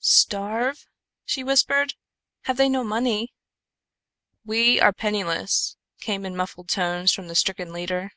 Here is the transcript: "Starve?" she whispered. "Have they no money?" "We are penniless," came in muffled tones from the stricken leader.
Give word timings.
"Starve?" 0.00 0.86
she 1.26 1.44
whispered. 1.44 1.92
"Have 2.44 2.56
they 2.56 2.70
no 2.70 2.82
money?" 2.82 3.34
"We 4.42 4.80
are 4.80 4.94
penniless," 4.94 5.76
came 6.00 6.24
in 6.24 6.34
muffled 6.34 6.70
tones 6.70 7.12
from 7.12 7.28
the 7.28 7.34
stricken 7.34 7.70
leader. 7.70 8.12